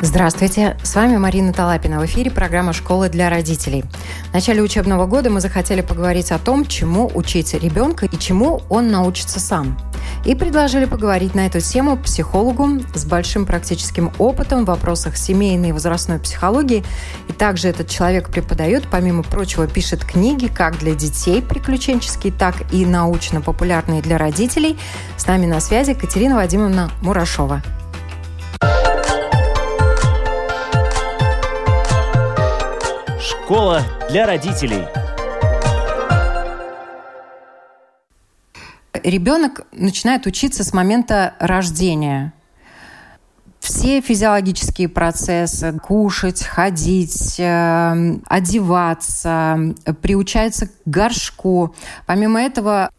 [0.00, 1.98] Здравствуйте, с вами Марина Талапина.
[1.98, 3.84] В эфире программа «Школа для родителей».
[4.30, 8.92] В начале учебного года мы захотели поговорить о том, чему учить ребенка и чему он
[8.92, 9.76] научится сам.
[10.24, 15.72] И предложили поговорить на эту тему психологу с большим практическим опытом в вопросах семейной и
[15.72, 16.84] возрастной психологии.
[17.28, 22.86] И также этот человек преподает, помимо прочего, пишет книги как для детей приключенческие, так и
[22.86, 24.78] научно-популярные для родителей.
[25.16, 27.64] С нами на связи Катерина Вадимовна Мурашова.
[33.48, 34.84] Школа для родителей.
[39.02, 42.34] Ребенок начинает учиться с момента рождения.
[43.58, 51.74] Все физиологические процессы, кушать, ходить, э, одеваться, приучается к горшку.
[52.04, 52.90] Помимо этого,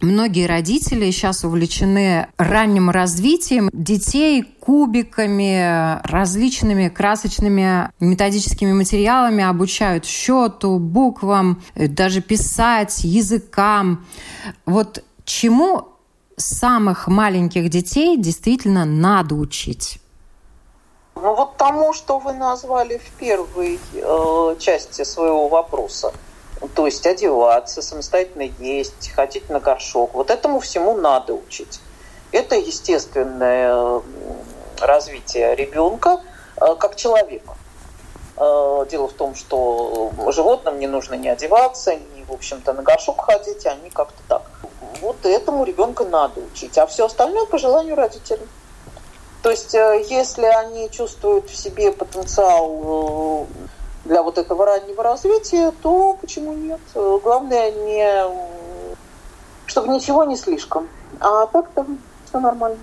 [0.00, 11.62] Многие родители сейчас увлечены ранним развитием детей кубиками, различными красочными методическими материалами, обучают счету, буквам,
[11.74, 14.04] даже писать, языкам.
[14.66, 15.88] Вот чему
[16.36, 19.98] самых маленьких детей действительно надо учить?
[21.14, 26.12] Ну вот тому, что вы назвали в первой э, части своего вопроса–
[26.74, 30.14] то есть одеваться, самостоятельно есть, ходить на горшок.
[30.14, 31.80] Вот этому всему надо учить.
[32.32, 34.02] Это естественное
[34.80, 36.22] развитие ребенка
[36.56, 37.56] э, как человека.
[38.36, 43.22] Э, дело в том, что животным не нужно не одеваться, не, в общем-то, на горшок
[43.22, 44.42] ходить, они как-то так.
[45.00, 48.46] Вот этому ребенка надо учить, а все остальное по желанию родителей.
[49.42, 53.46] То есть, э, если они чувствуют в себе потенциал
[54.06, 56.80] для вот этого раннего развития, то почему нет?
[56.94, 58.56] Главное не
[59.66, 60.88] чтобы ничего не слишком.
[61.20, 62.78] А так там все нормально.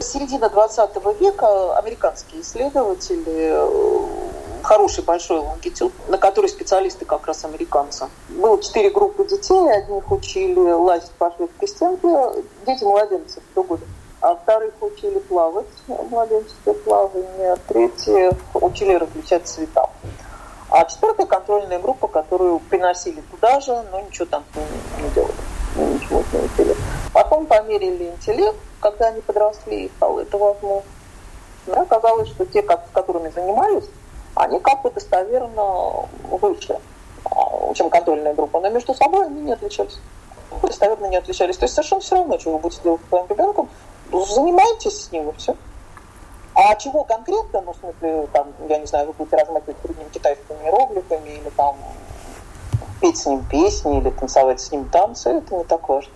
[0.00, 3.56] Середина 20 века американские исследователи
[4.62, 8.08] хороший большой лонгитюд, на который специалисты как раз американцы.
[8.28, 13.84] Было четыре группы детей, одних учили лазить по шведской стенке, дети младенцы до года.
[14.20, 19.88] А вторых учили плавать, младенческое плавание, третьих учили различать цвета.
[20.70, 25.32] А четвертая контрольная группа, которую приносили туда же, но ничего там не, не делали.
[25.76, 26.76] Ну, ничего не учили.
[27.12, 30.82] Потом померили интеллект, когда они подросли, и стало это возможно.
[31.66, 33.84] Да, оказалось, что те, с которыми занимались,
[34.34, 36.78] они как бы достоверно выше,
[37.24, 38.60] а, чем контрольная группа.
[38.60, 39.98] Но между собой они не отличались.
[40.62, 41.56] Достоверно не отличались.
[41.56, 43.68] То есть совершенно все равно, что вы будете делать с своим ребенком,
[44.10, 45.54] занимайтесь с ним и все.
[46.60, 50.10] А чего конкретно, ну, в смысле, там, я не знаю, вы будете размахивать перед ним
[50.10, 51.76] китайскими иероглифами или там
[53.00, 56.10] петь с ним песни или танцевать с ним танцы, это не так важно.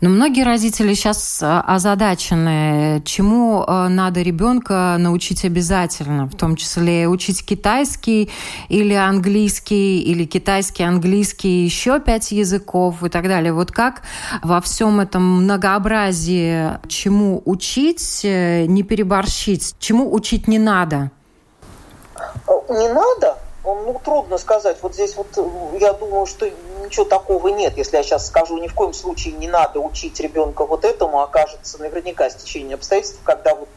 [0.00, 7.08] Но многие родители сейчас э, озадачены, чему э, надо ребенка научить обязательно, в том числе
[7.08, 8.30] учить китайский
[8.68, 13.52] или английский, или китайский, английский, еще пять языков и так далее.
[13.52, 14.02] Вот как
[14.42, 21.10] во всем этом многообразии чему учить, э, не переборщить, чему учить не надо?
[22.68, 23.41] Не надо?
[23.64, 24.78] Ну, трудно сказать.
[24.82, 25.28] Вот здесь вот
[25.78, 26.50] я думаю, что
[26.84, 27.76] ничего такого нет.
[27.76, 31.78] Если я сейчас скажу, ни в коем случае не надо учить ребенка вот этому, окажется
[31.78, 33.68] наверняка стечение обстоятельств, когда вот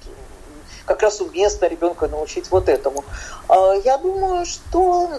[0.86, 3.04] как раз уместно ребенка научить вот этому.
[3.48, 5.10] А, я думаю, что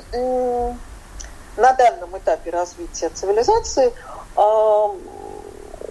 [1.56, 3.93] на данном этапе развития цивилизации
[4.34, 4.94] а,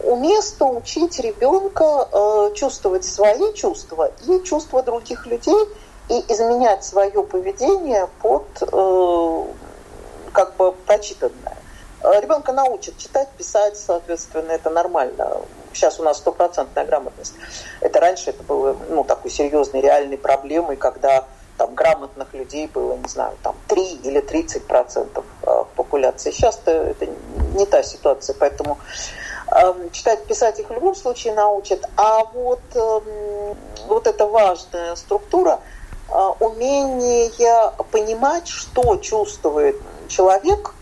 [0.04, 5.66] уместно учить ребенка а, чувствовать свои чувства и чувства других людей–
[6.10, 9.44] и изменять свое поведение под э,
[10.32, 11.58] как бы прочитанное.
[12.02, 15.42] Э, ребенка научат читать, писать, соответственно, это нормально.
[15.74, 17.34] Сейчас у нас стопроцентная грамотность.
[17.82, 21.26] Это раньше это было ну, такой серьезной, реальной проблемой, когда
[21.58, 26.32] там грамотных людей было, не знаю, там 3 или 30 процентов э, популяции.
[26.32, 27.08] Сейчас это
[27.56, 28.78] не та ситуация, поэтому
[29.52, 31.84] э, читать, писать их в любом случае научат.
[31.98, 33.54] А вот, э,
[33.88, 35.62] вот эта важная структура–
[36.10, 37.32] умение
[37.92, 40.74] понимать, что чувствует человек,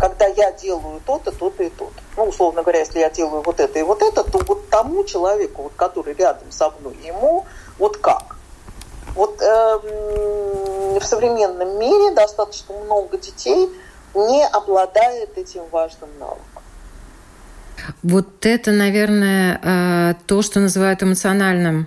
[0.00, 2.00] когда я делаю то-то, то-то и то-то.
[2.16, 5.64] Ну, условно говоря, если я делаю вот это и вот это, то вот тому человеку,
[5.64, 7.44] вот, который рядом со мной, ему
[7.78, 8.36] вот как.
[9.14, 9.78] Вот э,
[10.98, 13.68] в современном мире достаточно много детей
[14.14, 16.62] не обладает этим важным навыком.
[18.02, 21.86] Вот это, наверное, э, то, что называют эмоциональным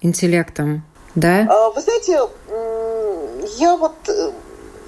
[0.00, 0.84] интеллектом,
[1.16, 1.46] да?
[1.50, 2.20] А, вы знаете,
[3.58, 4.32] я вот э,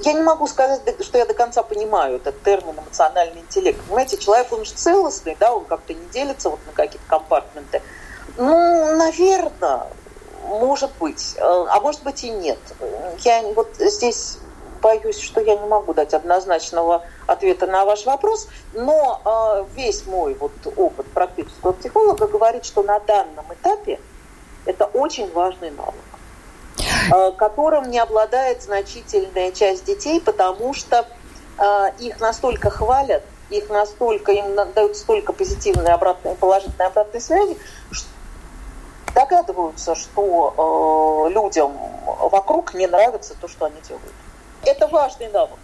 [0.01, 3.81] я не могу сказать, что я до конца понимаю этот термин эмоциональный интеллект.
[3.89, 7.83] Понимаете, человек, он же целостный, да, он как-то не делится вот на какие-то компартменты.
[8.37, 9.87] Ну, наверное,
[10.45, 12.59] может быть, э, а может быть и нет.
[13.21, 14.39] Я вот здесь
[14.83, 20.35] боюсь, что я не могу дать однозначного ответа на ваш вопрос, но э, весь мой
[20.35, 23.99] вот опыт практического психолога говорит, что на данном этапе
[24.67, 25.95] это очень важный навык
[27.37, 31.07] которым не обладает значительная часть детей, потому что
[31.59, 37.57] э, их настолько хвалят, их настолько, им дают столько позитивной обратной, положительной обратной связи,
[37.91, 38.09] что
[39.15, 41.73] догадываются, что э, людям
[42.07, 44.15] вокруг не нравится то, что они делают.
[44.65, 45.59] Это важный навык.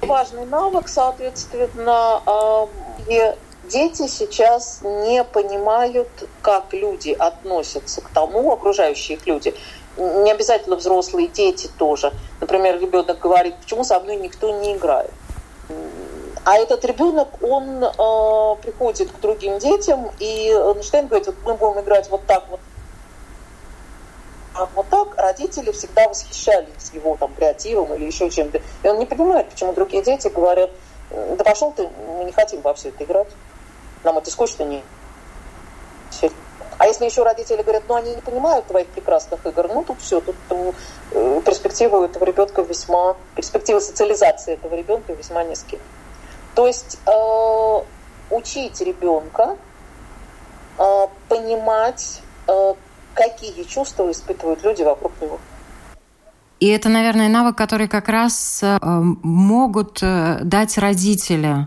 [0.00, 6.08] Важный навык, соответственно, э, дети сейчас не понимают,
[6.40, 9.54] как люди относятся к тому, окружающие их люди.
[9.96, 12.12] Не обязательно взрослые дети тоже.
[12.40, 15.10] Например, ребенок говорит, почему со мной никто не играет.
[16.44, 21.80] А этот ребенок, он э, приходит к другим детям и начинает говорить, вот мы будем
[21.80, 22.60] играть вот так вот
[24.54, 28.60] а вот так родители всегда восхищались его там креативом или еще чем-то.
[28.82, 30.70] И он не понимает, почему другие дети говорят,
[31.10, 33.28] да пошел ты, мы не хотим во все это играть.
[34.04, 34.82] Нам это скучно не...
[36.78, 40.20] А если еще родители говорят, ну они не понимают твоих прекрасных игр, ну тут все,
[40.20, 45.80] тут э, перспектива у этого ребенка весьма, перспектива социализации этого ребенка весьма низкие.
[46.54, 49.56] То есть э, учить ребенка
[50.78, 52.74] э, понимать, э,
[53.14, 55.38] какие чувства испытывают люди вокруг него.
[56.60, 61.66] И это, наверное, навык, который как раз э, могут э, дать родители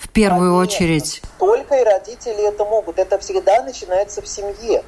[0.00, 0.58] в первую Конечно.
[0.58, 1.22] очередь.
[1.38, 2.98] Только и родители это могут.
[2.98, 4.82] Это всегда начинается в семье.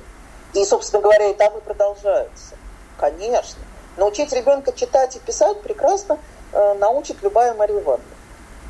[0.54, 2.54] И, собственно говоря, и там и продолжается.
[2.98, 3.60] Конечно.
[3.96, 6.18] Научить ребенка читать и писать прекрасно
[6.52, 8.04] э, научит любая Мария Ивановна.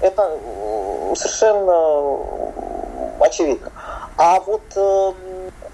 [0.01, 2.21] Это э, совершенно
[3.21, 3.71] очевидно.
[4.17, 5.13] А вот э,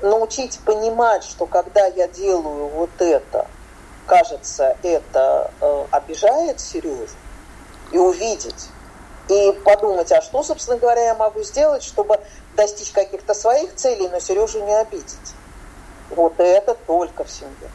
[0.02, 3.46] научить понимать, что когда я делаю вот это,
[4.06, 7.08] кажется, это э, обижает Сережу,
[7.90, 8.68] и увидеть,
[9.30, 12.20] и подумать, а что, собственно говоря, я могу сделать, чтобы
[12.56, 15.34] достичь каких-то своих целей, но Сережу не обидеть.
[16.10, 17.70] Вот это только в семье.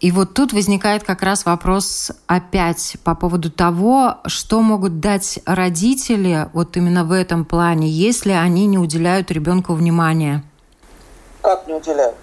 [0.00, 6.48] И вот тут возникает как раз вопрос опять по поводу того, что могут дать родители
[6.52, 10.44] вот именно в этом плане, если они не уделяют ребенку внимания.
[11.42, 12.16] Как не уделяют?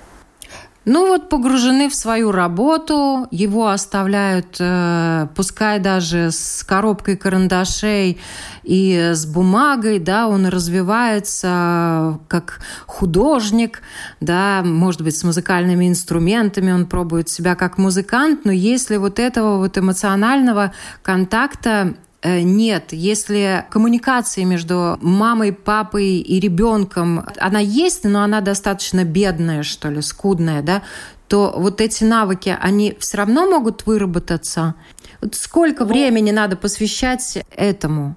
[0.85, 8.19] Ну вот погружены в свою работу, его оставляют, э, пускай даже с коробкой карандашей
[8.63, 13.81] и с бумагой, да, он развивается как художник,
[14.19, 19.59] да, может быть, с музыкальными инструментами, он пробует себя как музыкант, но если вот этого
[19.59, 28.41] вот эмоционального контакта нет, если коммуникация между мамой, папой и ребенком, она есть, но она
[28.41, 30.83] достаточно бедная, что ли, скудная, да,
[31.27, 34.75] то вот эти навыки, они все равно могут выработаться.
[35.21, 38.15] Вот сколько ну, времени надо посвящать этому,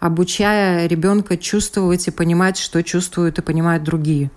[0.00, 4.30] обучая ребенка чувствовать и понимать, что чувствуют и понимают другие?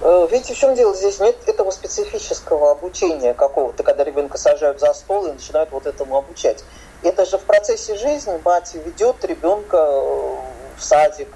[0.00, 0.94] Э, видите, в чем дело?
[0.94, 6.16] Здесь нет этого специфического обучения какого-то, когда ребенка сажают за стол и начинают вот этому
[6.16, 6.64] обучать.
[7.02, 10.36] Это же в процессе жизни мать ведет ребенка э,
[10.76, 11.28] в садик,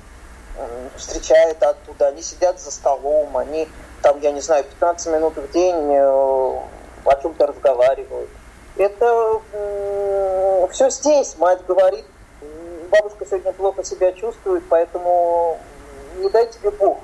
[0.59, 3.66] э, встречает оттуда, они сидят за столом, они
[4.02, 8.28] там, я не знаю, 15 минут в день э, о чем-то разговаривают.
[8.76, 9.40] Это
[10.73, 11.37] все здесь.
[11.38, 12.04] Мать говорит,
[12.90, 15.59] бабушка сегодня плохо себя чувствует, поэтому
[16.16, 16.99] не дай тебе Бог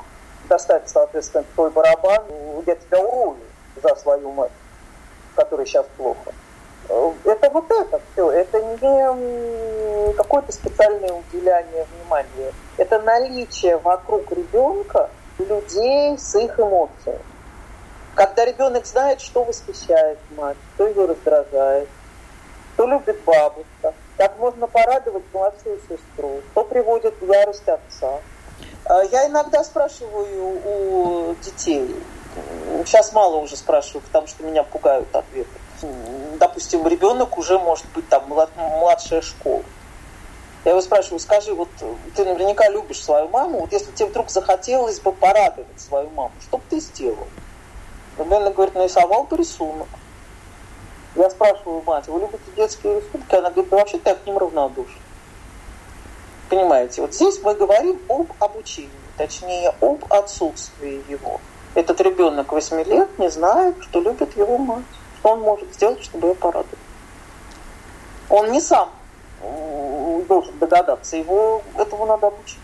[0.49, 2.25] достать, соответственно, твой барабан,
[2.67, 3.37] я тебя урою
[3.83, 4.51] за свою мать,
[5.37, 6.33] которой сейчас плохо.
[7.25, 8.31] Это вот это все.
[8.31, 12.53] Это не какое-то специальное уделяние внимания.
[12.77, 17.21] Это наличие вокруг ребенка людей с их эмоциями.
[18.17, 21.89] Когда ребенок знает, что восхищает мать, что ее раздражает,
[22.75, 28.19] что любит бабушка, как можно порадовать младшую сестру, что приводит в ярость отца.
[28.85, 31.95] А я иногда спрашиваю у детей,
[32.85, 35.60] сейчас мало уже спрашиваю, потому что меня пугают ответы
[36.61, 39.65] допустим, ребенок уже может быть там младшая школа.
[40.67, 41.71] Я его спрашиваю, скажи, вот
[42.15, 46.59] ты наверняка любишь свою маму, вот если тебе вдруг захотелось бы порадовать свою маму, что
[46.59, 47.27] бы ты сделал?
[48.19, 49.89] Ребенок говорит, нарисовал по рисунок.
[51.17, 53.35] Я спрашиваю мать, вы любите детские рисунки?
[53.35, 55.01] Она говорит, вообще-то я к ним равнодушна.
[56.51, 61.41] Понимаете, вот здесь мы говорим об обучении, точнее, об отсутствии его.
[61.75, 64.85] Этот ребенок 8 лет не знает, что любит его мать,
[65.21, 66.79] что он может сделать, чтобы ее порадовать.
[68.29, 68.91] Он не сам
[70.29, 72.59] должен догадаться, его этому надо обучить.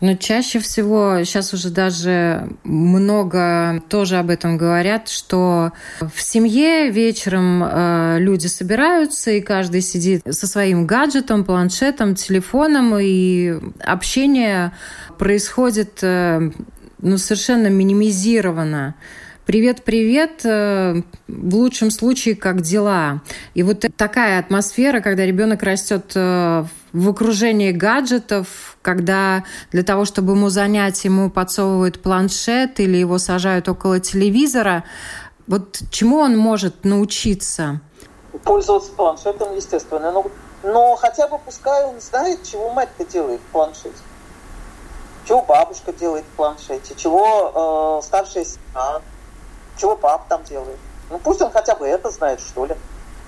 [0.00, 7.64] Но чаще всего сейчас уже даже много тоже об этом говорят, что в семье вечером
[7.64, 14.72] э, люди собираются, и каждый сидит со своим гаджетом, планшетом, телефоном, и общение
[15.16, 16.50] происходит э,
[16.98, 18.96] ну, совершенно минимизировано.
[19.46, 23.20] Привет, привет, э, в лучшем случае, как дела?
[23.52, 30.32] И вот такая атмосфера, когда ребенок растет э, в окружении гаджетов, когда для того, чтобы
[30.32, 34.84] ему занять, ему подсовывают планшет или его сажают около телевизора,
[35.46, 37.82] вот чему он может научиться?
[38.44, 40.10] Пользоваться планшетом, естественно.
[40.10, 40.24] Но,
[40.62, 43.92] но хотя бы пускай он знает, чего мать-то делает в планшете.
[45.28, 49.02] Чего бабушка делает в планшете, чего э, старшая сестра
[49.76, 50.78] чего пап там делает?
[51.10, 52.74] Ну, пусть он хотя бы это знает, что ли.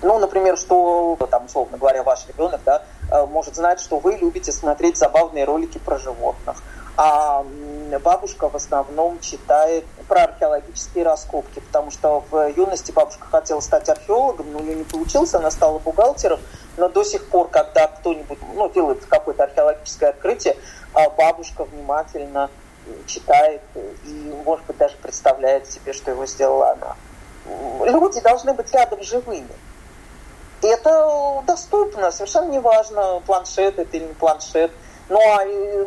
[0.02, 4.52] Ну, например, что, там, условно говоря, ваш ребенок, да, э, может знать, что вы любите
[4.52, 6.62] смотреть забавные ролики про животных.
[6.98, 7.44] А
[8.02, 14.52] бабушка в основном читает про археологические раскопки, потому что в юности бабушка хотела стать археологом,
[14.52, 16.40] но у нее не получилось, она стала бухгалтером,
[16.78, 20.56] но до сих пор, когда кто-нибудь ну, делает какое-то археологическое открытие,
[20.94, 22.50] а бабушка внимательно
[23.06, 23.62] читает
[24.04, 26.96] и, может быть, даже представляет себе, что его сделала она.
[27.84, 29.48] Люди должны быть рядом живыми.
[30.62, 34.70] И это доступно, совершенно неважно, планшет это или не планшет.
[35.08, 35.44] Ну, а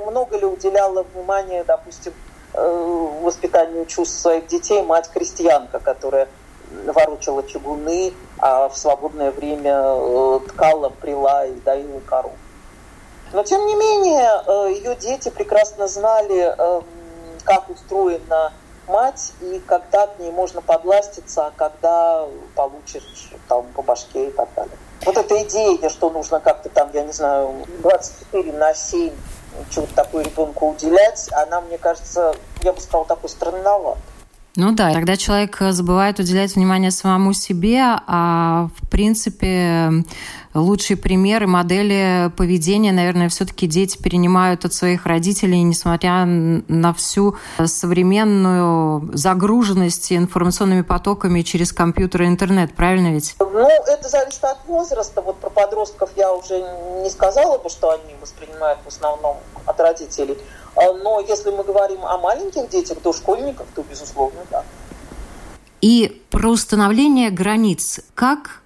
[0.10, 2.14] много ли уделяла внимания, допустим,
[2.54, 6.30] э, воспитанию чувств своих детей мать крестьянка, которая
[6.86, 12.32] ворочала чугуны, а в свободное время э, ткала, прила и доила коров.
[13.34, 16.84] Но, тем не менее, э, ее дети прекрасно знали, эм,
[17.44, 18.52] как устроена
[18.88, 24.50] мать, и когда к ней можно подластиться, а когда получишь там по башке и так
[24.56, 24.78] далее.
[25.06, 29.14] Вот эта идея, что нужно как-то там, я не знаю, 24 на 7
[29.70, 32.34] чего-то такое ребенку уделять, она, мне кажется,
[32.64, 33.98] я бы сказала, такой странноват.
[34.56, 39.92] Ну да, когда человек забывает уделять внимание самому себе, а в принципе
[40.54, 49.10] лучшие примеры, модели поведения, наверное, все-таки дети перенимают от своих родителей, несмотря на всю современную
[49.14, 53.36] загруженность информационными потоками через компьютер и интернет, правильно ведь?
[53.40, 55.22] Ну, это зависит от возраста.
[55.22, 56.60] Вот про подростков я уже
[57.04, 60.38] не сказала бы, что они воспринимают в основном от родителей.
[60.76, 64.64] А, но если мы говорим о маленьких детях, дошкольниках, то, безусловно, да.
[65.82, 68.02] И про установление границ.
[68.14, 68.62] Как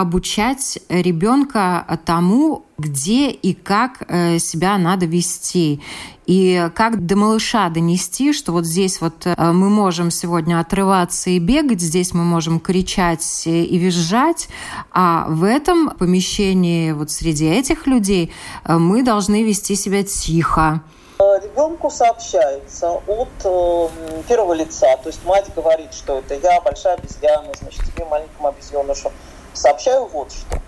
[0.00, 5.80] обучать ребенка тому, где и как э, себя надо вести.
[6.26, 11.40] И как до малыша донести, что вот здесь вот э, мы можем сегодня отрываться и
[11.40, 14.48] бегать, здесь мы можем кричать и визжать,
[14.92, 18.30] а в этом помещении, вот среди этих людей,
[18.64, 20.82] э, мы должны вести себя тихо.
[21.18, 23.88] Ребенку сообщается от э,
[24.28, 29.10] первого лица, то есть мать говорит, что это я, большая обезьяна, значит, тебе маленькому обезьянышу
[29.58, 30.58] сообщаю вот что.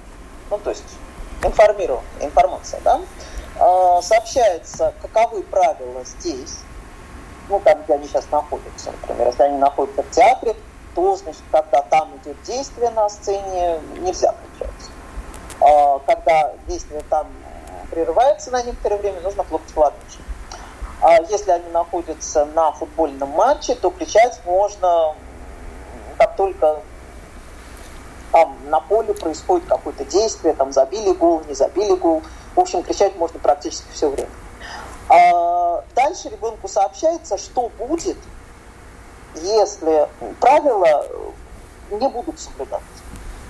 [0.51, 0.85] Ну, то есть
[1.43, 3.01] информирую, информация, да.
[3.57, 6.59] Э, сообщается, каковы правила здесь,
[7.49, 10.57] ну, там, где они сейчас находятся, например, если они находятся в театре,
[10.95, 14.71] то, значит, когда там идет действие на сцене, нельзя кричать.
[15.61, 17.29] Э, когда действие там
[17.91, 20.19] прерывается на некоторое время, нужно хлопать в ладоши.
[21.03, 25.15] А если они находятся на футбольном матче, то кричать можно,
[26.19, 26.83] как только
[28.33, 32.23] там на поле происходит какое-то действие, там забили гол, не забили гол.
[32.55, 34.31] В общем, кричать можно практически все время.
[35.09, 38.17] А дальше ребенку сообщается, что будет,
[39.35, 40.09] если
[40.41, 41.07] правила
[41.91, 42.87] не будут соблюдаться.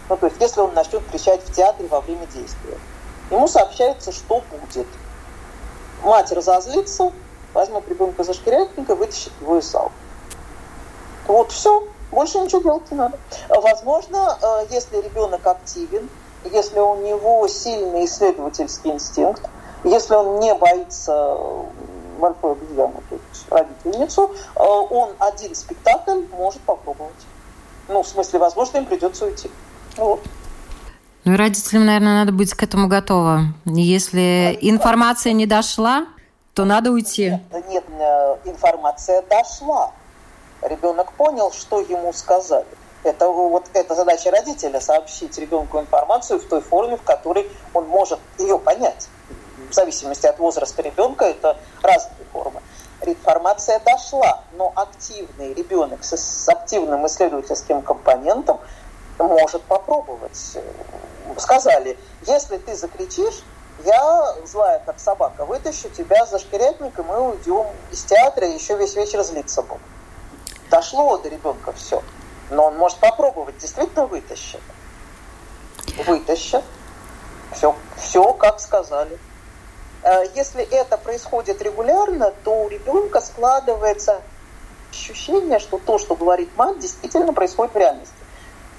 [0.09, 2.79] Ну, то есть, если он начнет кричать в театре во время действия.
[3.31, 4.87] Ему сообщается, что будет.
[6.03, 7.13] Мать разозлится,
[7.53, 9.93] возьмет ребенка за шкирятник и вытащит его из зала.
[11.27, 13.19] Вот все, больше ничего делать не надо.
[13.49, 16.09] Возможно, э, если ребенок активен,
[16.45, 19.43] если у него сильный исследовательский инстинкт,
[19.85, 21.37] если он не боится
[22.19, 27.13] большой обезьяны, то есть родительницу, э, он один спектакль может попробовать.
[27.89, 29.51] Ну, в смысле, возможно, им придется уйти.
[29.97, 30.21] Вот.
[31.25, 33.55] Ну и родителям, наверное, надо быть к этому готовым.
[33.67, 36.07] Если информация не дошла,
[36.55, 37.39] то надо уйти.
[37.69, 39.93] Нет, нет, информация дошла.
[40.63, 42.67] Ребенок понял, что ему сказали.
[43.03, 48.19] Это вот эта задача родителя сообщить ребенку информацию в той форме, в которой он может
[48.39, 49.09] ее понять.
[49.71, 52.61] В зависимости от возраста ребенка это разные формы.
[53.03, 58.61] Информация дошла, но активный ребенок с, с активным исследовательским компонентом
[59.19, 60.59] может попробовать.
[61.39, 63.43] Сказали, если ты закричишь,
[63.85, 68.77] я злая как собака, вытащу тебя за шкирятник, и мы уйдем из театра, и еще
[68.77, 69.81] весь вечер злиться буду.
[70.71, 72.03] Дошло до ребенка все.
[72.51, 74.61] Но он может попробовать, действительно вытащит.
[76.07, 76.63] Вытащит.
[77.53, 79.19] Все, все как сказали.
[80.03, 84.23] Э, если это происходит регулярно, то у ребенка складывается
[84.91, 88.15] ощущение, что то, что говорит мать, действительно происходит в реальности.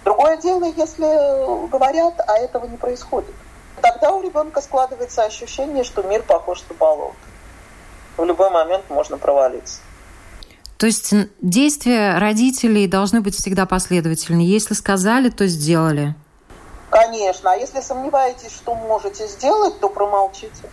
[0.06, 3.36] Другое дело, если говорят, а этого не происходит.
[3.82, 7.16] Тогда у ребенка складывается ощущение, что мир похож на болото.
[8.18, 9.80] В любой момент можно провалиться.
[10.82, 14.42] То есть действия родителей должны быть всегда последовательны.
[14.42, 16.16] Если сказали, то сделали.
[16.90, 17.52] Конечно.
[17.52, 20.72] А если сомневаетесь, что можете сделать, то промолчите.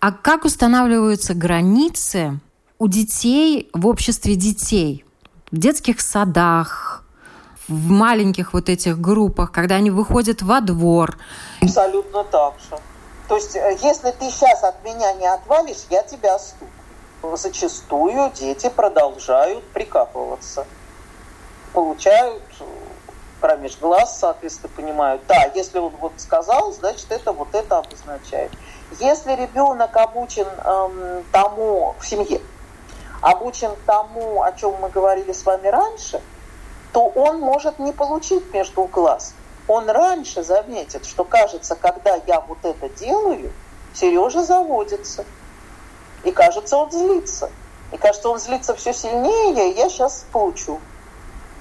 [0.00, 2.40] А как устанавливаются границы
[2.78, 5.04] у детей в обществе детей?
[5.50, 7.04] В детских садах,
[7.68, 11.18] в маленьких вот этих группах, когда они выходят во двор.
[11.60, 12.78] Абсолютно так же.
[13.28, 16.79] То есть, э, если ты сейчас от меня не отвалишь, я тебя стукну.
[17.22, 20.66] Зачастую дети продолжают прикапываться.
[21.72, 22.64] Получают э,
[23.40, 28.52] промеж глаз, соответственно, понимают, да, если он вот сказал, значит, это вот это обозначает.
[28.98, 32.40] Если ребенок обучен эм, тому в семье,
[33.20, 36.20] обучен тому, о чем мы говорили с вами раньше,
[36.92, 39.34] то он может не получить между глаз.
[39.68, 43.52] Он раньше заметит, что кажется, когда я вот это делаю,
[43.94, 45.24] Сережа заводится.
[46.24, 47.50] И кажется, он злится.
[47.92, 50.80] И кажется, он злится все сильнее, и я сейчас получу.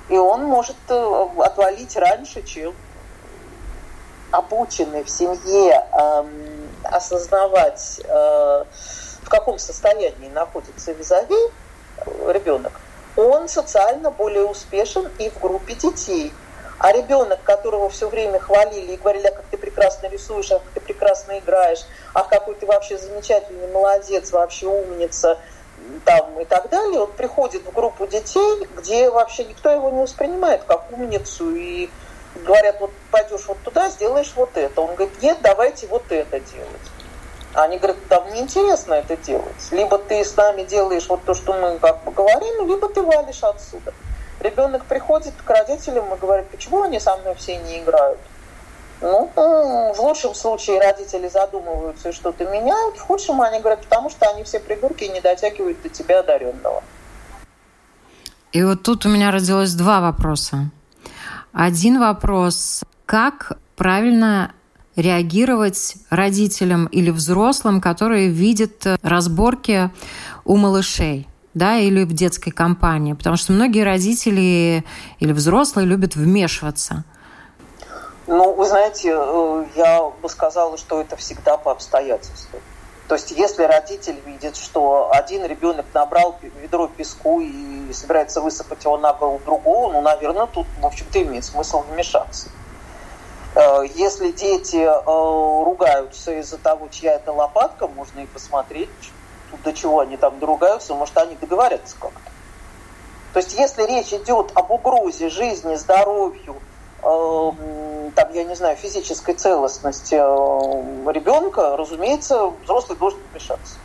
[0.10, 2.74] И он может э, отвалить раньше, чем
[4.32, 8.64] обученный в семье эм, осознавать, э,
[9.24, 11.36] в каком состоянии находится визави
[11.98, 12.74] э, ребенок,
[13.16, 16.34] он социально более успешен и в группе детей.
[16.80, 20.80] А ребенок, которого все время хвалили и говорили, а как прекрасно рисуешь, а как ты
[20.82, 25.38] прекрасно играешь, а какой ты вообще замечательный молодец, вообще умница,
[26.06, 30.64] там и так далее, он приходит в группу детей, где вообще никто его не воспринимает
[30.64, 31.90] как умницу и
[32.36, 34.82] говорят, вот пойдешь вот туда, сделаешь вот это.
[34.82, 36.90] Он говорит, нет, давайте вот это делать.
[37.54, 39.72] Они говорят, да мне интересно это делать.
[39.72, 43.44] Либо ты с нами делаешь вот то, что мы как бы говорим, либо ты валишь
[43.44, 43.94] отсюда.
[44.40, 48.20] Ребенок приходит к родителям и говорит, почему они со мной все не играют?
[49.02, 54.30] Ну, в лучшем случае родители задумываются и что-то меняют, в худшем они говорят, потому что
[54.30, 56.84] они все придурки и не дотягивают до тебя одаренного.
[58.52, 60.72] И вот тут у меня родилось два вопроса.
[61.54, 62.84] Один вопрос.
[63.06, 64.52] Как правильно
[64.96, 69.92] реагировать родителям или взрослым, которые видят разборки
[70.44, 71.28] у малышей?
[71.56, 74.86] да, или в детской компании, потому что многие родители
[75.20, 77.04] или взрослые любят вмешиваться.
[78.32, 82.62] Ну, вы знаете, э, я бы сказала, что это всегда по обстоятельствам.
[83.08, 89.00] То есть, если родитель видит, что один ребенок набрал ведро песку и собирается высыпать его
[89.00, 92.50] на голову другого, ну, наверное, тут, в общем-то, имеет смысл вмешаться.
[93.56, 99.12] Э, если дети э, ругаются из-за того, чья это лопатка, можно и посмотреть,
[99.64, 102.30] до чего они там доругаются, может, они договорятся как-то.
[103.34, 106.58] То есть, если речь идет об угрозе жизни, здоровью,
[107.02, 113.76] там, я не знаю, физической целостности э, ребенка, разумеется, взрослый должен вмешаться.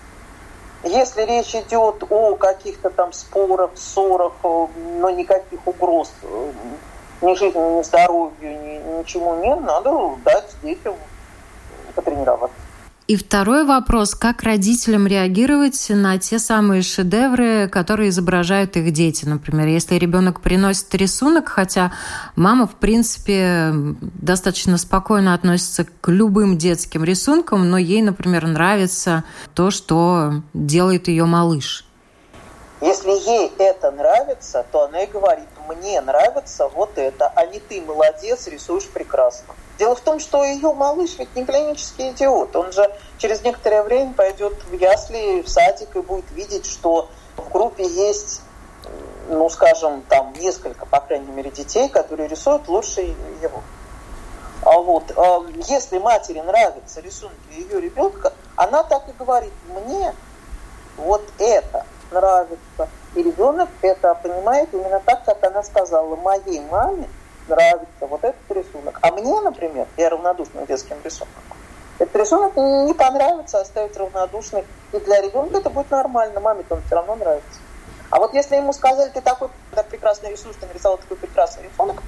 [0.82, 4.66] Если речь идет о каких-то там спорах, ссорах, э,
[4.98, 6.52] но никаких угроз э,
[7.22, 10.94] ни жизни, ни здоровью, ни, ничему нет, надо дать детям
[11.94, 12.63] потренироваться.
[13.06, 19.26] И второй вопрос, как родителям реагировать на те самые шедевры, которые изображают их дети.
[19.26, 21.92] Например, если ребенок приносит рисунок, хотя
[22.34, 29.70] мама, в принципе, достаточно спокойно относится к любым детским рисункам, но ей, например, нравится то,
[29.70, 31.84] что делает ее малыш.
[32.80, 37.82] Если ей это нравится, то она и говорит, мне нравится вот это, а не ты
[37.82, 39.54] молодец, рисуешь прекрасно.
[39.78, 42.54] Дело в том, что ее малыш ведь не клинический идиот.
[42.54, 47.50] Он же через некоторое время пойдет в ясли, в садик и будет видеть, что в
[47.50, 48.42] группе есть,
[49.28, 53.62] ну, скажем, там несколько, по крайней мере, детей, которые рисуют лучше его.
[54.62, 60.14] А вот, а если матери нравятся рисунки ее ребенка, она так и говорит, мне
[60.96, 66.16] вот это нравится, И ребенок это понимает именно так, как она сказала.
[66.16, 67.08] Моей маме
[67.48, 68.98] нравится вот этот рисунок.
[69.02, 71.42] А мне, например, я равнодушна к детским рисункам.
[71.98, 74.64] Этот рисунок не понравится, оставить равнодушный.
[74.92, 76.40] И для ребенка это будет нормально.
[76.40, 77.60] Маме-то он все равно нравится.
[78.10, 82.02] А вот если ему сказали, ты такой да, прекрасный рисунок, ты нарисовал такой прекрасный рисунок,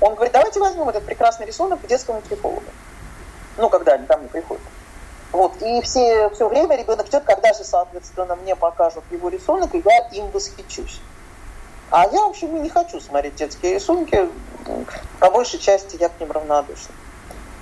[0.00, 2.62] он говорит, давайте возьмем этот прекрасный рисунок к детскому психологу.
[3.56, 4.62] Ну, когда они там не приходят.
[5.32, 5.60] Вот.
[5.62, 10.08] И все, все время ребенок ждет, когда же, соответственно, мне покажут его рисунок, и я
[10.12, 11.00] им восхищусь.
[11.90, 14.28] А я, в общем, не хочу смотреть детские рисунки.
[15.20, 16.94] По большей части я к ним равнодушна.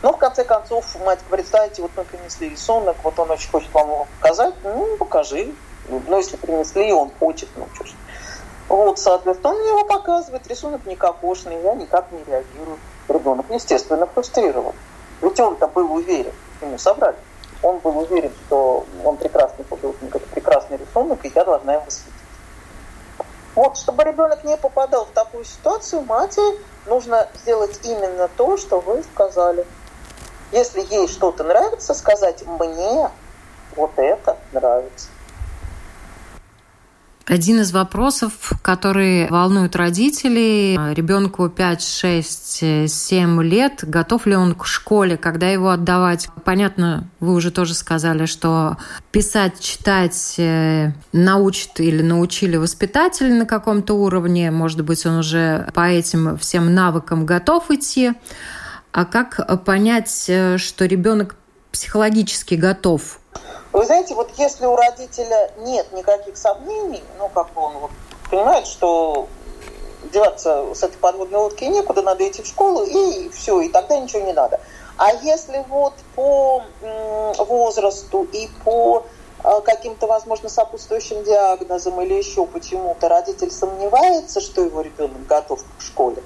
[0.03, 3.73] Но, в конце концов, мать говорит, знаете, вот мы принесли рисунок, вот он очень хочет
[3.73, 4.55] вам его показать.
[4.65, 5.53] Ну, покажи.
[5.89, 7.91] Ну, если принесли, и он хочет, ну, что ж.
[8.69, 12.79] Вот, соответственно, он мне его показывает, рисунок никакошный, я никак не реагирую.
[13.09, 14.75] Ребенок, естественно, фрустрирован.
[15.21, 17.17] Ведь он-то был уверен, ему собрали
[17.63, 22.13] он был уверен, что он прекрасный художник, это прекрасный рисунок, и я должна им восхитить.
[23.55, 29.03] Вот, чтобы ребенок не попадал в такую ситуацию, матери нужно сделать именно то, что вы
[29.03, 29.67] сказали.
[30.53, 33.11] Если ей что-то нравится, сказать «мне
[33.77, 35.09] вот это нравится».
[37.33, 44.67] Один из вопросов, которые волнуют родителей, ребенку 5, 6, 7 лет, готов ли он к
[44.67, 46.29] школе, когда его отдавать?
[46.45, 48.77] Понятно, вы уже тоже сказали, что
[49.13, 55.89] писать, читать э, научат или научили воспитатели на каком-то уровне, может быть, он уже по
[55.89, 58.13] этим всем навыкам готов идти.
[58.93, 61.37] А как понять, э, что ребенок
[61.71, 63.21] психологически готов
[63.73, 67.91] вы знаете, вот если у родителя нет никаких сомнений, ну, как бы он вот
[68.31, 69.29] понимает, что
[70.13, 74.21] деваться с этой подводной лодки некуда, надо идти в школу, и все, и тогда ничего
[74.23, 74.61] не надо.
[74.99, 76.63] А если вот по
[77.39, 79.05] возрасту и по
[79.43, 85.81] э, каким-то, возможно, сопутствующим диагнозам или еще почему-то родитель сомневается, что его ребенок готов к
[85.81, 86.23] школе,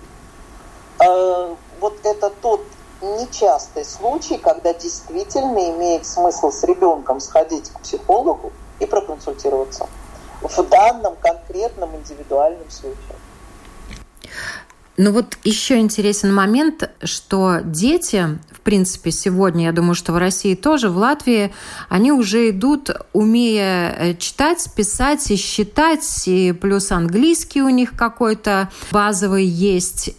[1.01, 2.63] э, вот это тот
[3.01, 9.87] нечастый случай, когда действительно имеет смысл с ребенком сходить к психологу и проконсультироваться
[10.43, 13.17] в данном конкретном индивидуальном случае.
[14.99, 20.55] Ну вот еще интересен момент, что дети, в принципе, сегодня, я думаю, что в России
[20.55, 21.53] тоже, в Латвии,
[21.91, 28.71] они уже идут, умея э, читать, писать и считать, и плюс английский у них какой-то
[28.91, 30.17] базовый есть.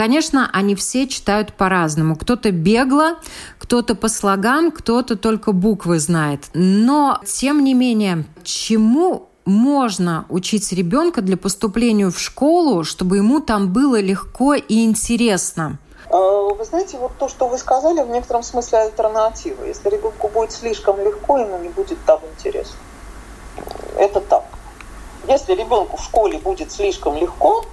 [0.00, 2.16] Конечно, они все читают по-разному.
[2.16, 3.18] Кто-то бегло,
[3.58, 6.46] кто-то по слогам, кто-то только буквы знает.
[6.54, 13.74] Но, тем не менее, чему можно учить ребенка для поступления в школу, чтобы ему там
[13.74, 15.76] было легко и интересно?
[16.10, 19.64] А, вы знаете, вот то, что вы сказали, в некотором смысле альтернатива.
[19.64, 22.76] Если ребенку будет слишком легко, ему не будет там интересно.
[23.98, 24.44] Это так.
[25.28, 27.66] Если ребенку в школе будет слишком легко,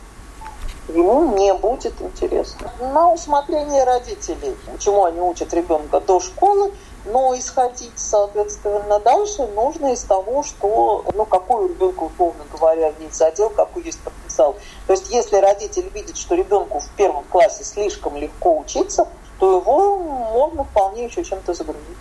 [0.88, 2.71] ему не будет интересно.
[2.80, 6.71] На усмотрение родителей, чему они учат ребенка до школы,
[7.06, 13.15] но исходить, соответственно, дальше нужно из того, что, ну, какой у ребенка, условно говоря, есть
[13.15, 14.56] задел, какой есть потенциал.
[14.88, 19.08] То есть, если родитель видит, что ребенку в первом классе слишком легко учиться,
[19.39, 21.97] то его можно вполне еще чем-то загрузить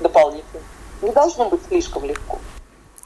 [0.00, 0.62] дополнительно.
[1.02, 2.38] Не должно быть слишком легко.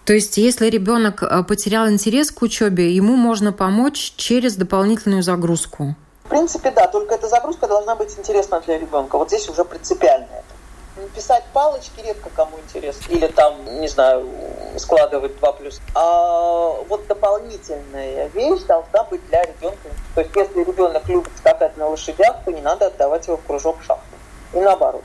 [0.06, 5.96] То есть, если ребенок э, потерял интерес к учебе, ему можно помочь через дополнительную загрузку.
[6.22, 9.18] В принципе, да, только эта загрузка должна быть интересна для ребенка.
[9.18, 10.28] Вот здесь уже принципиально.
[11.16, 13.02] Писать палочки редко кому интересно.
[13.12, 14.28] Или там, не знаю,
[14.76, 15.80] складывать два плюс.
[15.94, 19.88] А вот дополнительная вещь должна быть для ребенка.
[20.14, 23.78] То есть, если ребенок любит скакать на лошадях, то не надо отдавать его в кружок
[23.82, 24.04] шахмат.
[24.54, 25.02] И наоборот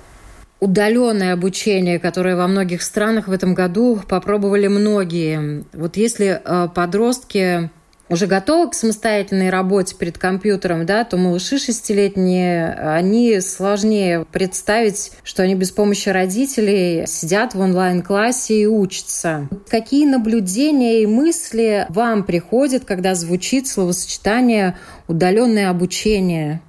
[0.62, 5.66] удаленное обучение, которое во многих странах в этом году попробовали многие.
[5.74, 7.70] Вот если э, подростки
[8.12, 15.44] уже готовы к самостоятельной работе перед компьютером, да, то малыши шестилетние, они сложнее представить, что
[15.44, 19.48] они без помощи родителей сидят в онлайн-классе и учатся.
[19.70, 26.62] Какие наблюдения и мысли вам приходят, когда звучит словосочетание «удаленное обучение»?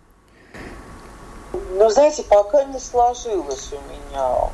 [1.82, 4.50] Но, знаете, пока не сложилось у меня.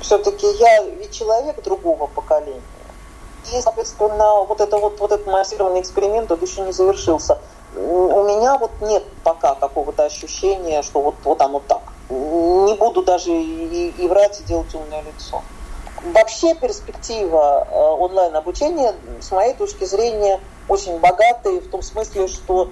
[0.00, 2.62] Все-таки я ведь человек другого поколения.
[3.52, 7.38] И, соответственно, вот, это вот, вот этот массированный эксперимент, он еще не завершился.
[7.76, 11.82] У меня вот нет пока какого-то ощущения, что вот, вот оно так.
[12.08, 15.42] Не буду даже и, и врать, и делать умное лицо.
[16.14, 22.70] Вообще перспектива э, онлайн-обучения, с моей точки зрения, очень богатая в том смысле, что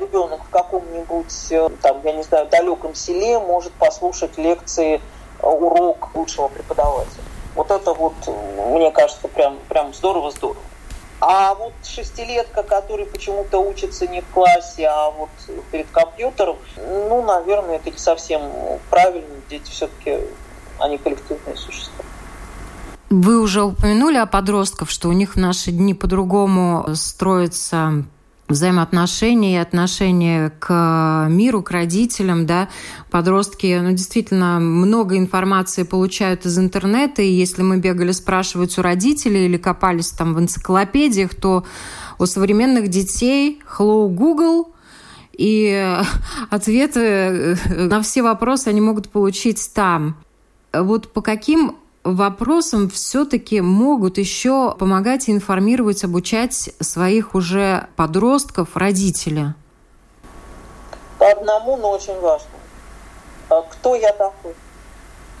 [0.00, 5.00] ребенок в каком-нибудь, э, там, я не знаю, далеком селе может послушать лекции,
[5.40, 7.22] э, урок лучшего преподавателя.
[7.54, 8.14] Вот это вот,
[8.70, 10.60] мне кажется, прям, прям здорово-здорово.
[11.20, 15.30] А вот шестилетка, который почему-то учится не в классе, а вот
[15.72, 18.40] перед компьютером, ну, наверное, это не совсем
[18.88, 19.26] правильно.
[19.50, 20.18] Дети все-таки,
[20.78, 22.04] они коллективные существа.
[23.10, 28.04] Вы уже упомянули о подростках, что у них в наши дни по-другому строится
[28.48, 32.68] взаимоотношения и отношения к миру, к родителям, да,
[33.10, 39.44] подростки, ну, действительно, много информации получают из интернета, и если мы бегали спрашивать у родителей
[39.44, 41.64] или копались там в энциклопедиях, то
[42.18, 44.72] у современных детей «Hello, Google»,
[45.36, 45.96] и
[46.50, 50.16] ответы на все вопросы они могут получить там.
[50.72, 51.76] Вот по каким
[52.14, 59.54] вопросам все-таки могут еще помогать информировать, обучать своих уже подростков родители?
[61.18, 62.48] По одному, но очень важно.
[63.48, 64.54] А кто я такой?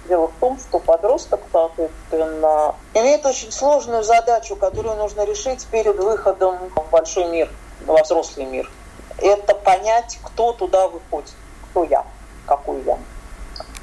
[0.08, 6.56] Дело в том, что подросток, соответственно, имеет очень сложную задачу, которую нужно решить перед выходом
[6.74, 7.50] в большой мир,
[7.86, 8.70] во взрослый мир.
[9.18, 11.34] Это понять, кто туда выходит,
[11.70, 12.06] кто я,
[12.46, 12.98] какой я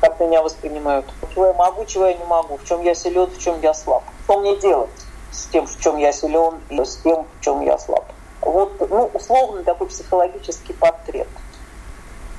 [0.06, 1.06] как меня воспринимают.
[1.34, 4.04] Чего я могу, чего я не могу, в чем я силен, в чем я слаб.
[4.24, 4.90] Что мне делать
[5.32, 8.06] с тем, в чем я силен, и с тем, в чем я слаб.
[8.42, 11.28] Вот, ну, условно такой психологический портрет.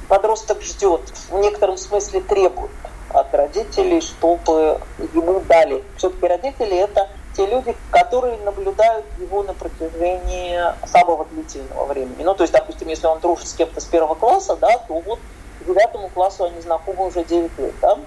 [0.09, 1.00] Подросток ждет,
[1.31, 2.70] в некотором смысле требует
[3.12, 4.81] от родителей, чтобы
[5.12, 5.83] ему дали.
[5.96, 12.22] Все-таки родители– это те люди, которые наблюдают его на протяжении самого длительного времени.
[12.22, 15.18] Ну, то есть, допустим, если он дружит с кем-то с первого класса, да, то вот
[15.66, 17.98] девятому классу они знакомы уже 9 лет, да?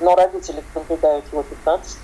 [0.00, 1.98] но родители наблюдают его 15.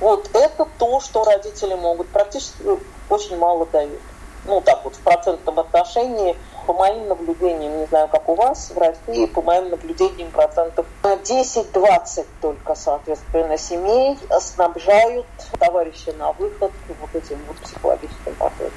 [0.00, 2.62] Вот это то, что родители могут практически
[3.08, 4.00] очень мало дают.
[4.46, 8.78] Ну, так вот, в процентном отношении, по моим наблюдениям, не знаю, как у вас, в
[8.78, 15.26] России, по моим наблюдениям, процентов 10-20 только, соответственно, семей снабжают
[15.58, 18.76] товарища на выход вот этим вот психологическим портретом.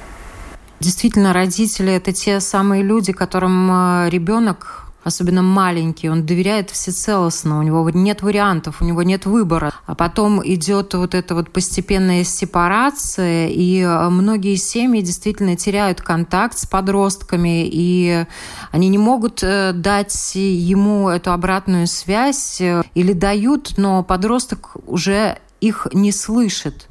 [0.80, 7.62] Действительно, родители– это те самые люди, которым э, ребенок особенно маленький, он доверяет всецелостно, у
[7.62, 9.72] него нет вариантов, у него нет выбора.
[9.86, 16.58] А потом идет вот эта вот постепенная сепарация, и э, многие семьи действительно теряют контакт
[16.58, 18.26] с подростками, и
[18.70, 25.38] они не могут э, дать ему эту обратную связь э, или дают, но подросток уже
[25.60, 26.86] их не слышит.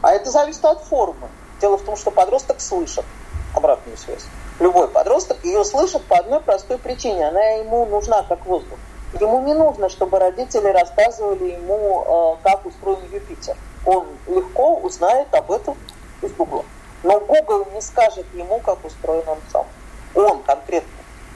[0.00, 1.28] А это зависит от формы.
[1.60, 3.04] Дело в том, что подросток слышит
[3.54, 4.24] обратную связь
[4.62, 7.28] любой подросток ее слышит по одной простой причине.
[7.28, 8.78] Она ему нужна как воздух.
[9.20, 13.56] Ему не нужно, чтобы родители рассказывали ему, э, как устроен Юпитер.
[13.84, 15.76] Он легко узнает об этом
[16.22, 16.64] из Гугла.
[17.02, 19.66] Но Google не скажет ему, как устроен он сам.
[20.14, 20.88] Он конкретно.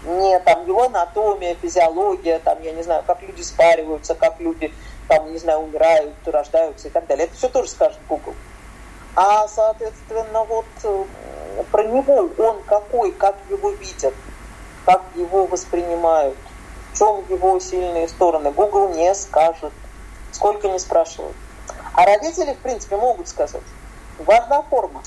[0.05, 4.73] Не там его анатомия, физиология, там, я не знаю, как люди спариваются, как люди,
[5.09, 7.27] там, не знаю, умирают, рождаются и так далее.
[7.27, 8.35] Это все тоже скажет Google.
[9.17, 11.05] А, соответственно, вот э,
[11.65, 14.15] про него, он какой, как его видят,
[14.85, 16.37] как его воспринимают,
[16.93, 18.51] в чем его сильные стороны.
[18.53, 19.73] Google не скажет,
[20.33, 21.37] сколько не спрашивают.
[21.95, 23.63] А родители, в принципе, могут сказать.
[24.19, 25.03] Важна форма.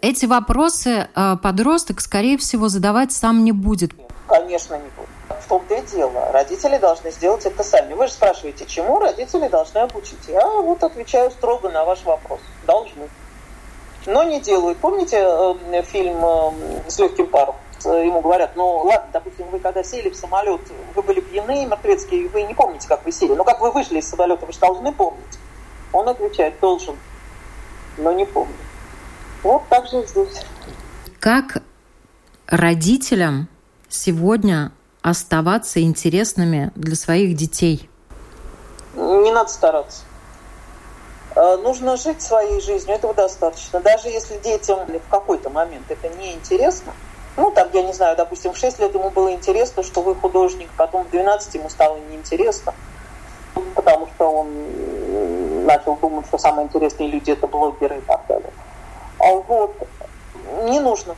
[0.00, 3.92] Эти вопросы э, подросток, скорее всего, задавать сам не будет.
[4.26, 5.42] Конечно, не будет.
[5.44, 6.32] В том-то и дело.
[6.32, 7.94] Родители должны сделать это сами.
[7.94, 10.18] Вы же спрашиваете, чему родители должны обучить.
[10.28, 12.40] Я вот отвечаю строго на ваш вопрос.
[12.66, 13.08] Должны
[14.06, 14.78] но не делают.
[14.78, 17.56] Помните э, фильм э, «С легким паром»?
[17.84, 20.60] Ему говорят, ну ладно, допустим, вы когда сели в самолет,
[20.94, 23.32] вы были пьяны, мертвецкие, вы не помните, как вы сели.
[23.32, 25.38] Но как вы вышли из самолета, вы же должны помнить.
[25.92, 26.96] Он отвечает, должен,
[27.96, 28.54] но не помню.
[29.42, 30.44] Вот так же здесь.
[31.20, 31.62] Как
[32.46, 33.48] родителям
[33.88, 37.88] сегодня оставаться интересными для своих детей?
[38.94, 40.02] Не надо стараться.
[41.36, 43.80] Э, нужно жить своей жизнью, этого достаточно.
[43.80, 46.92] Даже если детям в какой-то момент это не интересно,
[47.36, 50.68] ну, там, я не знаю, допустим, в 6 лет ему было интересно, что вы художник,
[50.76, 52.74] потом в 12 ему стало неинтересно,
[53.74, 58.50] потому что он начал думать, что самые интересные люди это блогеры и так далее.
[59.18, 59.74] А вот
[60.64, 61.14] не нужно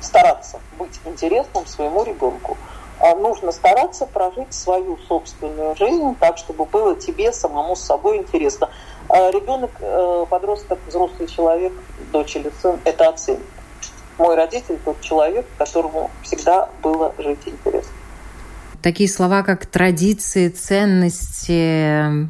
[0.00, 2.56] стараться быть интересным своему ребенку.
[3.00, 8.68] А нужно стараться прожить свою собственную жизнь так, чтобы было тебе самому с собой интересно.
[9.12, 11.72] А ребенок, э, подросток, взрослый человек,
[12.12, 13.40] дочь или сын, это оценит.
[14.18, 17.90] Мой родитель тот человек, которому всегда было жить интересно.
[18.80, 22.28] Такие слова, как традиции, ценности,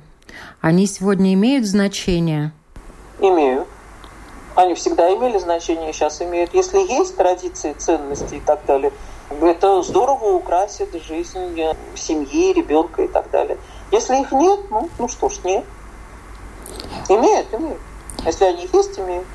[0.63, 2.53] они сегодня имеют значение?
[3.21, 3.69] Имеют.
[4.55, 6.55] Они всегда имели значение, сейчас имеют.
[6.55, 8.91] Если есть традиции, ценности и так далее,
[9.43, 11.61] это здорово украсит жизнь
[11.95, 13.59] семьи, ребенка и так далее.
[13.93, 15.65] Если их нет, ну, ну что ж, нет.
[17.09, 17.81] Имеют, имеют.
[18.25, 19.27] Если они есть, имеют.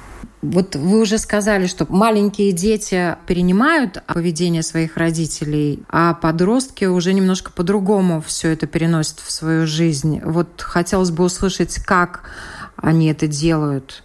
[0.42, 7.52] Вот вы уже сказали, что маленькие дети перенимают поведение своих родителей, а подростки уже немножко
[7.52, 10.22] по-другому все это переносят в свою жизнь.
[10.24, 12.30] Вот хотелось бы услышать, как
[12.76, 14.04] они это делают.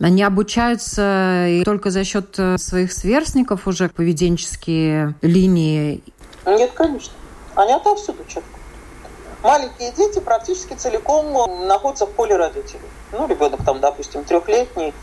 [0.00, 6.02] Они обучаются и только за счет э, своих сверстников уже поведенческие линии?
[6.46, 7.12] Нет, конечно.
[7.54, 8.53] Они отовсюду черпают.
[9.44, 12.88] Маленькие дети практически целиком находятся в поле родителей.
[13.12, 14.94] Ну, ребенок там, допустим, трехлетний,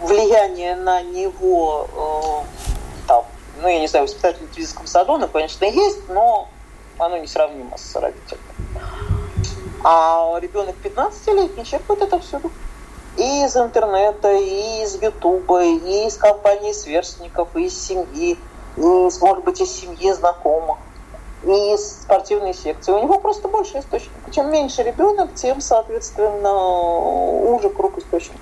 [0.00, 3.26] влияние на него э, там,
[3.60, 6.48] ну, я не знаю, воспитатель в детском саду, оно, конечно, есть, но
[6.96, 8.42] оно несравнимо с родителями.
[9.84, 12.50] А ребенок 15-летний черпает это всюду
[13.18, 18.38] и из интернета, и из Ютуба, и из компании сверстников, и из семьи,
[18.78, 20.78] и, может быть, из семьи знакомых,
[21.44, 22.92] и из спортивной секции.
[22.92, 24.34] У него просто больше источников.
[24.34, 26.52] Чем меньше ребенок, тем, соответственно,
[27.54, 28.40] уже круг источников.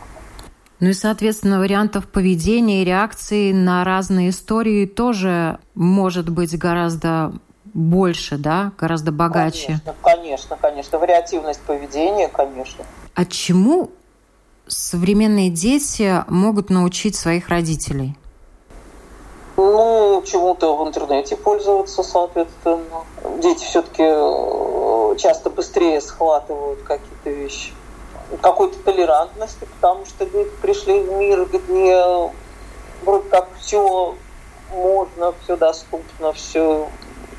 [0.80, 7.32] Ну и, соответственно, вариантов поведения и реакции на разные истории тоже может быть гораздо
[7.64, 9.66] больше, да, гораздо богаче.
[9.66, 10.98] Конечно, конечно, конечно.
[10.98, 12.84] Вариативность поведения, конечно.
[13.14, 13.90] А чему
[14.66, 18.16] современные дети могут научить своих родителей?
[20.30, 23.04] Чему-то в интернете пользоваться, соответственно.
[23.38, 27.72] Дети все-таки э, часто быстрее схватывают какие-то вещи.
[28.42, 32.30] Какой-то толерантности, потому что дети пришли в мир, где
[33.04, 34.14] вроде как все
[34.70, 36.88] можно, все доступно, все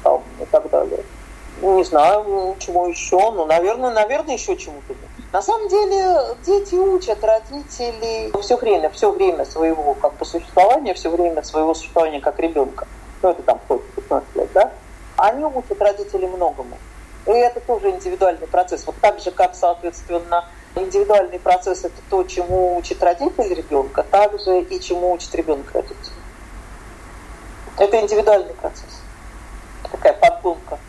[0.04, 1.06] там, и так далее.
[1.62, 4.96] Не знаю, чему еще, но, наверное, наверное, еще чему-то.
[5.32, 11.12] На самом деле дети учат родителей все время, все время своего как бы существования, все
[11.12, 12.88] время своего существования как ребенка.
[13.22, 14.72] Ну, это там хоть 15 лет, да?
[15.18, 16.78] Они учат родителей многому.
[17.28, 18.88] И это тоже индивидуальный процесс.
[18.88, 24.62] Вот так же, как, соответственно, индивидуальный процесс– это то, чему учит родитель ребенка, так же
[24.62, 26.14] и чему учит ребенок родитель.
[27.78, 29.02] Это индивидуальный процесс.
[29.92, 30.80] Такая подгонка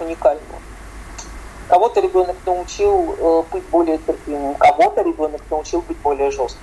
[0.00, 0.60] уникальная.
[1.68, 6.60] Кого-то ребенок научил э, быть более терпимым, кого-то ребенок научил быть более жестким.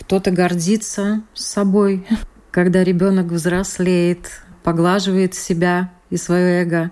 [0.00, 2.06] Кто-то гордится собой,
[2.50, 4.30] когда ребенок взрослеет,
[4.62, 6.90] поглаживает себя и свое эго,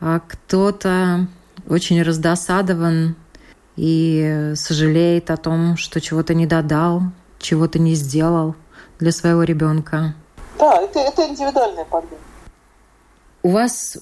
[0.00, 1.26] а кто-то
[1.68, 3.16] очень раздосадован
[3.76, 7.02] и сожалеет о том, что чего-то не додал,
[7.38, 8.54] чего-то не сделал
[8.98, 10.14] для своего ребенка.
[10.58, 12.18] Да, это, это индивидуальная подбор.
[13.42, 13.98] У вас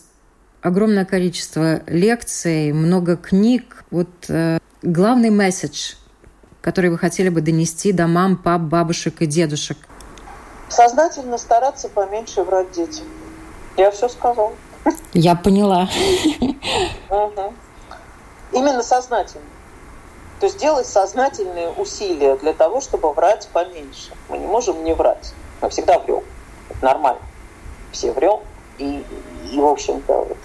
[0.62, 3.85] огромное количество лекций, много книг.
[3.90, 5.94] Вот э, главный месседж,
[6.62, 9.77] который вы хотели бы донести до мам, пап, бабушек и дедушек?
[10.68, 13.05] Сознательно стараться поменьше врать детям.
[13.77, 14.53] Я все сказала.
[15.12, 15.88] Я поняла.
[17.11, 17.55] Угу.
[18.53, 19.44] Именно сознательно.
[20.40, 24.11] То есть делать сознательные усилия для того, чтобы врать поменьше.
[24.29, 25.35] Мы не можем не врать.
[25.61, 26.22] Мы всегда врем.
[26.70, 27.22] Это нормально.
[27.92, 28.40] Все врем.
[28.79, 29.05] И,
[29.53, 30.37] и в общем-то,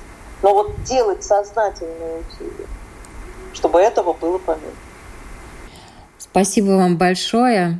[0.41, 2.67] но вот делать сознательные усилия,
[3.53, 4.75] чтобы этого было поменьше.
[6.17, 7.79] Спасибо вам большое.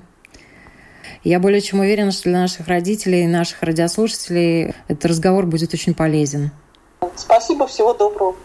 [1.24, 5.94] Я более чем уверена, что для наших родителей и наших радиослушателей этот разговор будет очень
[5.94, 6.52] полезен.
[7.16, 8.36] Спасибо, всего доброго.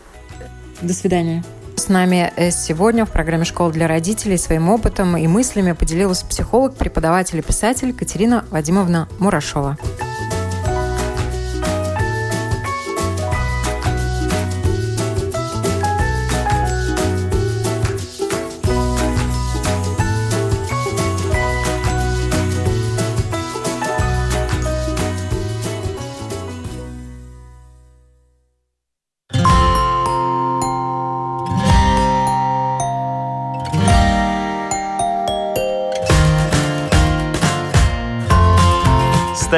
[0.81, 1.45] До свидания.
[1.77, 7.39] С нами сегодня в программе «Школа для родителей» своим опытом и мыслями поделилась психолог, преподаватель
[7.39, 9.79] и писатель Катерина Вадимовна Мурашова.